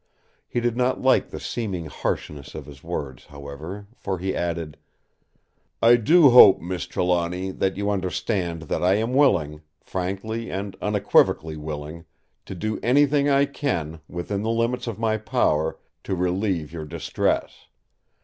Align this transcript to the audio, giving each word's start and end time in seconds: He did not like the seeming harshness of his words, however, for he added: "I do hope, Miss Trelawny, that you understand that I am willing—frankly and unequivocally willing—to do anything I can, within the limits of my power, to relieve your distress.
He 0.47 0.59
did 0.59 0.75
not 0.75 0.99
like 1.03 1.29
the 1.29 1.39
seeming 1.39 1.85
harshness 1.85 2.55
of 2.55 2.65
his 2.65 2.83
words, 2.83 3.27
however, 3.27 3.85
for 3.99 4.17
he 4.17 4.35
added: 4.35 4.77
"I 5.79 5.95
do 5.97 6.31
hope, 6.31 6.59
Miss 6.59 6.87
Trelawny, 6.87 7.51
that 7.51 7.77
you 7.77 7.87
understand 7.91 8.63
that 8.63 8.81
I 8.83 8.95
am 8.95 9.13
willing—frankly 9.13 10.49
and 10.49 10.75
unequivocally 10.81 11.55
willing—to 11.57 12.55
do 12.55 12.79
anything 12.81 13.29
I 13.29 13.45
can, 13.45 13.99
within 14.07 14.41
the 14.41 14.49
limits 14.49 14.87
of 14.87 14.97
my 14.97 15.17
power, 15.17 15.77
to 16.05 16.15
relieve 16.15 16.73
your 16.73 16.85
distress. 16.85 17.67